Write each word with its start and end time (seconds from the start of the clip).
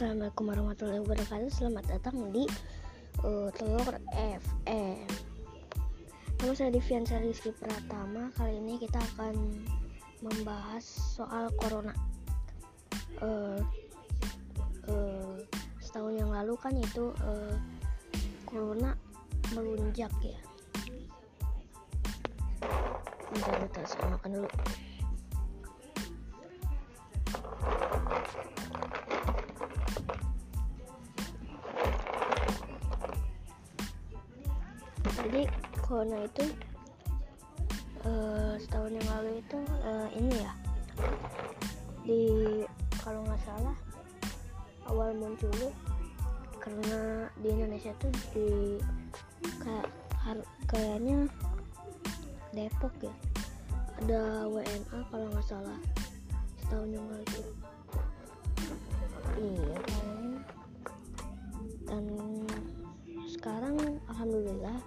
Assalamualaikum 0.00 0.48
warahmatullahi 0.48 1.04
wabarakatuh. 1.04 1.52
Selamat 1.52 1.84
datang 1.92 2.32
di 2.32 2.48
uh, 3.20 3.52
Telur 3.52 4.00
FM 4.16 5.04
Nama 6.40 6.52
saya 6.56 6.72
Divian 6.72 7.04
Rizky 7.04 7.52
Pratama. 7.52 8.32
Kali 8.32 8.64
ini 8.64 8.80
kita 8.80 8.96
akan 8.96 9.60
membahas 10.24 10.80
soal 10.88 11.52
Corona. 11.60 11.92
Uh, 13.20 13.60
uh, 14.88 15.36
Setahun 15.84 16.16
yang 16.16 16.32
lalu 16.32 16.56
kan 16.56 16.72
itu 16.80 17.12
uh, 17.20 17.60
Corona 18.48 18.96
melunjak 19.52 20.16
ya. 20.24 20.40
Bentar, 23.36 23.52
bentar, 23.52 23.84
saya 23.84 24.08
makan 24.16 24.30
dulu 24.32 24.48
jadi 35.26 35.42
corona 35.84 36.24
itu 36.24 36.44
uh, 38.06 38.54
setahun 38.56 38.92
yang 38.96 39.08
lalu 39.18 39.32
itu 39.40 39.58
uh, 39.84 40.08
ini 40.16 40.34
ya. 40.40 40.52
Di 42.06 42.22
kalau 43.00 43.20
nggak 43.24 43.42
salah 43.44 43.76
awal 44.88 45.12
muncul 45.16 45.72
karena 46.60 47.28
di 47.40 47.48
Indonesia 47.48 47.92
tuh 48.00 48.12
di 48.36 48.76
kayak 49.60 49.88
kayaknya 50.68 51.28
Depok 52.50 52.92
ya. 53.00 53.14
Ada 54.00 54.48
WNA 54.48 54.98
kalau 55.12 55.26
nggak 55.28 55.44
salah 55.44 55.80
setahun 56.70 56.94
yang 56.94 57.06
lalu 57.10 57.42
iya 59.42 59.74
kan 59.90 60.08
dan 61.90 62.04
sekarang 63.26 63.98
alhamdulillah 64.06 64.78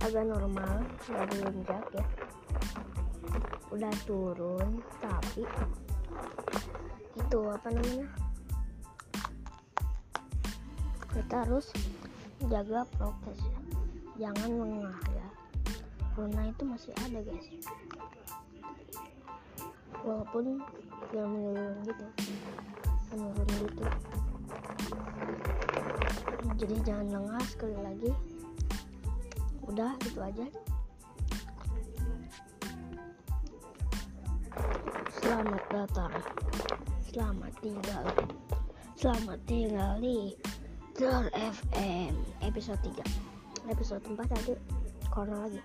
agak 0.00 0.24
normal 0.24 0.80
dari 1.04 1.36
lonjak 1.44 1.84
ya. 1.92 2.04
Udah 3.70 3.92
turun 4.08 4.80
tapi 4.98 5.44
itu 7.16 7.38
apa 7.46 7.68
namanya? 7.68 8.08
Kita 11.10 11.36
harus 11.44 11.66
jaga 12.48 12.88
prokes 12.96 13.40
ya. 13.44 13.58
Jangan 14.28 14.50
lengah 14.56 14.98
ya. 15.12 15.28
Corona 16.16 16.42
itu 16.48 16.62
masih 16.64 16.92
ada 17.04 17.20
guys. 17.20 17.48
Walaupun 20.00 20.64
yang 21.12 21.28
menurun 21.28 21.76
gitu 21.84 22.04
menurun 23.10 23.48
gitu. 23.66 23.84
Jadi 26.60 26.76
jangan 26.86 27.08
lengah 27.20 27.42
sekali 27.48 27.78
lagi 27.80 28.10
udah 29.70 29.94
gitu 30.02 30.18
aja. 30.18 30.46
Selamat 35.22 35.62
datang. 35.70 36.12
Selamat 37.06 37.52
tinggal. 37.62 38.04
Selamat 38.98 39.38
tinggal 39.46 39.96
di 40.02 40.34
Telur 40.98 41.30
FM 41.32 42.12
episode 42.44 42.82
3 42.82 43.72
episode 43.72 44.04
4 44.04 44.20
tadi 44.26 44.52
corona 45.08 45.48
lagi 45.48 45.62